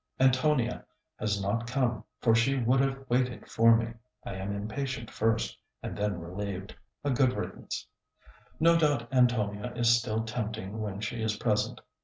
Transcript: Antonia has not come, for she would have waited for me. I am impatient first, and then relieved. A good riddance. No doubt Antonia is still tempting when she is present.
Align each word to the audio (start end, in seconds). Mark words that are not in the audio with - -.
Antonia 0.19 0.83
has 1.17 1.39
not 1.39 1.67
come, 1.67 2.03
for 2.21 2.33
she 2.33 2.57
would 2.57 2.79
have 2.79 3.05
waited 3.07 3.47
for 3.47 3.77
me. 3.77 3.93
I 4.25 4.33
am 4.33 4.51
impatient 4.51 5.11
first, 5.11 5.59
and 5.83 5.95
then 5.95 6.19
relieved. 6.19 6.73
A 7.03 7.11
good 7.11 7.33
riddance. 7.33 7.85
No 8.59 8.75
doubt 8.79 9.13
Antonia 9.13 9.71
is 9.75 9.95
still 9.95 10.23
tempting 10.23 10.79
when 10.79 11.01
she 11.01 11.21
is 11.21 11.35
present. 11.37 11.81